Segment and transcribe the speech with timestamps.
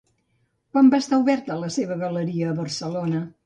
[0.75, 3.27] Quan va estar oberta la seva galeria de Barcelona?